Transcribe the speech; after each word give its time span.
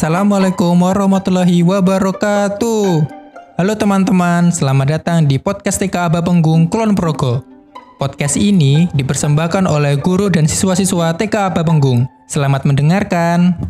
Assalamualaikum 0.00 0.80
warahmatullahi 0.80 1.60
wabarakatuh. 1.60 3.04
Halo 3.60 3.72
teman-teman, 3.76 4.48
selamat 4.48 4.96
datang 4.96 5.28
di 5.28 5.36
podcast 5.36 5.76
TK 5.76 6.08
Aba 6.08 6.24
Penggung 6.24 6.72
Kulon 6.72 6.96
Progo. 6.96 7.44
Podcast 8.00 8.40
ini 8.40 8.88
dipersembahkan 8.96 9.68
oleh 9.68 10.00
guru 10.00 10.32
dan 10.32 10.48
siswa-siswa 10.48 11.20
TK 11.20 11.52
Aba 11.52 11.60
Penggung. 11.68 12.08
Selamat 12.32 12.64
mendengarkan. 12.64 13.60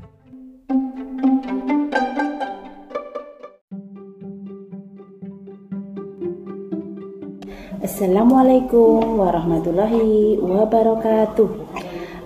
Assalamualaikum 7.82 9.18
warahmatullahi 9.18 10.38
wabarakatuh. 10.38 11.50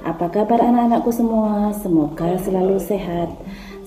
Apa 0.05 0.29
kabar 0.29 0.61
anak-anakku 0.61 1.09
semua? 1.09 1.73
Semoga 1.73 2.37
selalu 2.37 2.77
sehat. 2.77 3.33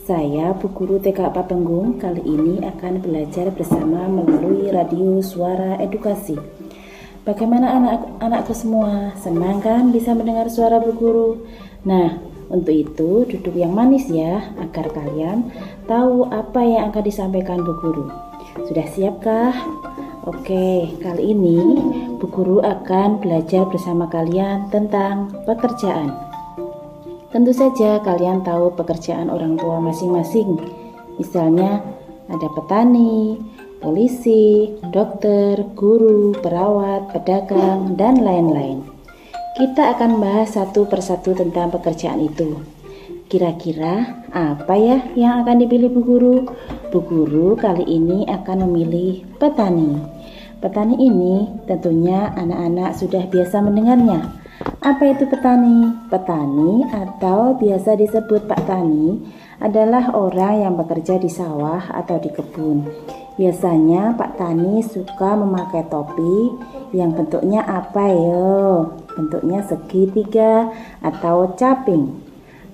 Saya 0.08 0.56
Bu 0.56 0.72
Guru 0.72 1.04
TK 1.04 1.36
Papenggung 1.36 2.00
kali 2.00 2.24
ini 2.24 2.64
akan 2.64 3.04
belajar 3.04 3.52
bersama 3.52 4.08
melalui 4.08 4.72
radio 4.72 5.20
suara 5.20 5.76
edukasi. 5.84 6.40
Bagaimana 7.28 7.76
anak-anakku 7.76 8.56
semua? 8.56 9.12
Senang 9.20 9.60
kan 9.60 9.92
bisa 9.92 10.16
mendengar 10.16 10.48
suara 10.48 10.80
Bu 10.80 10.96
Guru? 10.96 11.44
Nah, 11.84 12.24
untuk 12.48 12.72
itu 12.72 13.28
duduk 13.28 13.52
yang 13.52 13.76
manis 13.76 14.08
ya 14.08 14.56
agar 14.64 14.96
kalian 14.96 15.52
tahu 15.92 16.24
apa 16.32 16.64
yang 16.64 16.88
akan 16.88 17.04
disampaikan 17.04 17.68
Bu 17.68 17.76
Guru. 17.76 18.08
Sudah 18.64 18.88
siapkah? 18.88 19.60
Oke, 20.24 20.88
kali 21.04 21.36
ini 21.36 21.84
Bu 22.16 22.32
Guru 22.32 22.64
akan 22.64 23.20
belajar 23.20 23.68
bersama 23.68 24.08
kalian 24.08 24.72
tentang 24.72 25.36
pekerjaan. 25.44 26.27
Tentu 27.38 27.54
saja 27.54 28.02
kalian 28.02 28.42
tahu 28.42 28.74
pekerjaan 28.74 29.30
orang 29.30 29.62
tua 29.62 29.78
masing-masing. 29.78 30.58
Misalnya 31.22 31.86
ada 32.26 32.50
petani, 32.50 33.38
polisi, 33.78 34.74
dokter, 34.90 35.62
guru, 35.78 36.34
perawat, 36.34 37.14
pedagang, 37.14 37.94
dan 37.94 38.26
lain-lain. 38.26 38.82
Kita 39.54 39.94
akan 39.94 40.18
bahas 40.18 40.58
satu 40.58 40.90
persatu 40.90 41.38
tentang 41.38 41.70
pekerjaan 41.70 42.26
itu. 42.26 42.58
Kira-kira 43.30 44.26
apa 44.34 44.74
ya 44.74 45.06
yang 45.14 45.46
akan 45.46 45.62
dipilih 45.62 45.94
Bu 45.94 46.02
Guru? 46.02 46.38
Bu 46.90 47.06
Guru 47.06 47.54
kali 47.54 47.86
ini 47.86 48.26
akan 48.26 48.66
memilih 48.66 49.22
petani. 49.38 49.94
Petani 50.58 50.98
ini 50.98 51.46
tentunya 51.70 52.34
anak-anak 52.34 52.98
sudah 52.98 53.30
biasa 53.30 53.62
mendengarnya. 53.62 54.47
Apa 54.58 55.14
itu 55.14 55.30
petani? 55.30 55.94
Petani 56.10 56.82
atau 56.90 57.54
biasa 57.54 57.94
disebut 57.94 58.50
Pak 58.50 58.66
Tani 58.66 59.22
adalah 59.62 60.10
orang 60.18 60.66
yang 60.66 60.74
bekerja 60.74 61.22
di 61.22 61.30
sawah 61.30 61.94
atau 61.94 62.18
di 62.18 62.34
kebun. 62.34 62.90
Biasanya 63.38 64.18
Pak 64.18 64.42
Tani 64.42 64.82
suka 64.82 65.38
memakai 65.38 65.86
topi 65.86 66.58
yang 66.90 67.14
bentuknya 67.14 67.62
apa 67.70 68.10
yo? 68.10 68.98
Bentuknya 69.14 69.62
segitiga 69.62 70.74
atau 71.06 71.54
caping. 71.54 72.18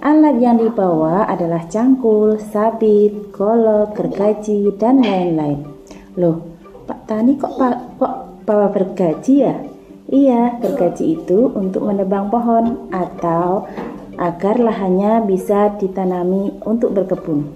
Alat 0.04 0.40
yang 0.40 0.60
dibawa 0.60 1.28
adalah 1.28 1.68
cangkul, 1.68 2.40
sabit, 2.40 3.32
golok, 3.36 3.96
gergaji, 3.96 4.72
dan 4.76 5.04
lain-lain. 5.04 5.68
Loh, 6.16 6.44
Pak 6.88 7.08
Tani 7.12 7.40
kok, 7.40 7.56
kok 8.00 8.16
bawa 8.44 8.72
gergaji 8.72 9.36
ya? 9.44 9.73
Iya, 10.12 10.60
gergaji 10.60 11.16
itu 11.16 11.48
untuk 11.56 11.88
menebang 11.88 12.28
pohon 12.28 12.92
atau 12.92 13.72
agar 14.20 14.60
lahannya 14.60 15.24
bisa 15.24 15.74
ditanami 15.80 16.54
untuk 16.68 16.92
berkebun. 16.92 17.48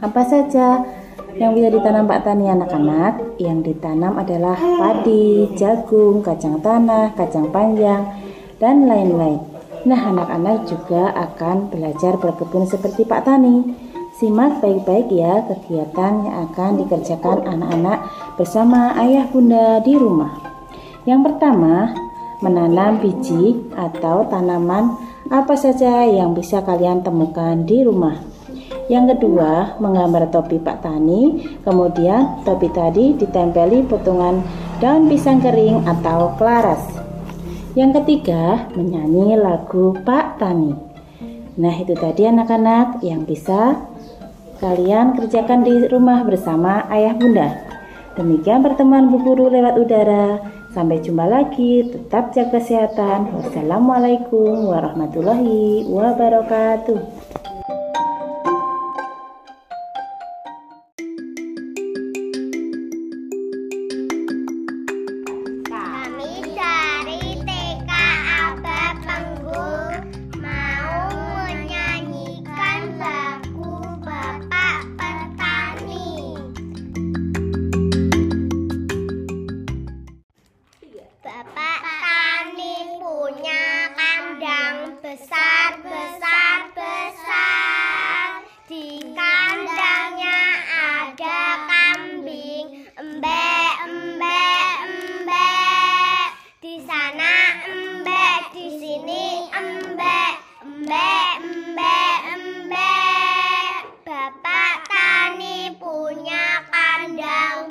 Apa 0.00 0.24
saja 0.24 0.80
yang 1.36 1.52
bisa 1.52 1.68
ditanam 1.68 2.08
Pak 2.08 2.24
Tani 2.24 2.48
anak-anak? 2.48 3.36
Yang 3.36 3.72
ditanam 3.72 4.16
adalah 4.16 4.56
padi, 4.56 5.52
jagung, 5.54 6.24
kacang 6.24 6.64
tanah, 6.64 7.12
kacang 7.12 7.52
panjang, 7.52 8.08
dan 8.56 8.88
lain-lain. 8.88 9.44
Nah, 9.84 10.00
anak-anak 10.00 10.68
juga 10.68 11.12
akan 11.12 11.68
belajar 11.68 12.16
berkebun 12.16 12.64
seperti 12.68 13.04
Pak 13.04 13.28
Tani. 13.28 13.88
Simak 14.16 14.60
baik-baik 14.60 15.08
ya 15.08 15.44
kegiatan 15.48 16.28
yang 16.28 16.36
akan 16.50 16.84
dikerjakan 16.84 17.48
anak-anak 17.48 18.04
bersama 18.36 18.92
ayah 19.00 19.24
bunda 19.32 19.80
di 19.80 19.96
rumah. 19.96 20.49
Yang 21.10 21.26
pertama, 21.26 21.90
menanam 22.38 23.02
biji 23.02 23.66
atau 23.74 24.30
tanaman 24.30 24.94
apa 25.26 25.58
saja 25.58 26.06
yang 26.06 26.38
bisa 26.38 26.62
kalian 26.62 27.02
temukan 27.02 27.66
di 27.66 27.82
rumah. 27.82 28.14
Yang 28.86 29.18
kedua, 29.18 29.74
menggambar 29.82 30.30
topi 30.30 30.62
Pak 30.62 30.86
Tani, 30.86 31.50
kemudian 31.66 32.46
topi 32.46 32.70
tadi 32.70 33.18
ditempeli 33.18 33.90
potongan 33.90 34.38
daun 34.78 35.10
pisang 35.10 35.42
kering 35.42 35.82
atau 35.82 36.38
kelaras. 36.38 36.86
Yang 37.74 38.02
ketiga, 38.02 38.70
menyanyi 38.78 39.34
lagu 39.34 39.98
Pak 40.06 40.38
Tani. 40.38 40.78
Nah, 41.58 41.74
itu 41.74 41.98
tadi 41.98 42.22
anak-anak 42.30 43.02
yang 43.02 43.26
bisa 43.26 43.82
kalian 44.62 45.18
kerjakan 45.18 45.66
di 45.66 45.90
rumah 45.90 46.22
bersama 46.22 46.86
ayah 46.94 47.18
bunda. 47.18 47.66
Demikian 48.14 48.62
pertemuan 48.62 49.10
Bu 49.10 49.18
Guru 49.26 49.50
lewat 49.50 49.74
udara. 49.74 50.59
Sampai 50.70 51.02
jumpa 51.02 51.26
lagi. 51.26 51.82
Tetap 51.90 52.30
jaga 52.30 52.62
kesehatan. 52.62 53.34
Wassalamualaikum 53.34 54.70
warahmatullahi 54.70 55.82
wabarakatuh. 55.90 57.39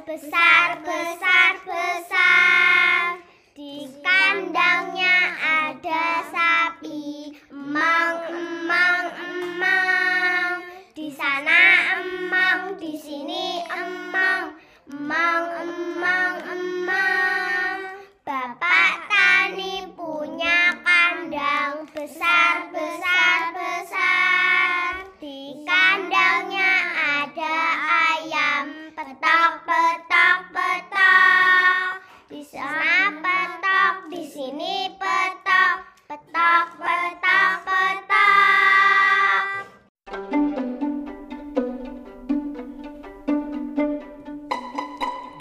besar-besar 0.10 1.39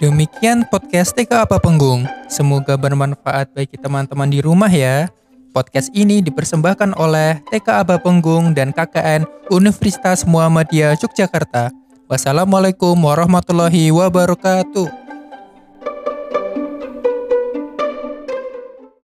Demikian 0.09 0.65
podcast 0.65 1.13
TK 1.13 1.45
Apa 1.45 1.61
Penggung. 1.61 2.01
Semoga 2.25 2.73
bermanfaat 2.73 3.53
bagi 3.53 3.77
teman-teman 3.77 4.25
di 4.25 4.41
rumah 4.41 4.65
ya. 4.65 5.05
Podcast 5.53 5.93
ini 5.93 6.17
dipersembahkan 6.25 6.97
oleh 6.97 7.37
TK 7.53 7.85
Aba 7.85 8.01
Penggung 8.01 8.57
dan 8.57 8.73
KKN 8.73 9.29
Universitas 9.53 10.25
Muhammadiyah 10.25 10.97
Yogyakarta. 10.97 11.69
Wassalamualaikum 12.09 12.97
warahmatullahi 12.97 13.93
wabarakatuh. 13.93 15.08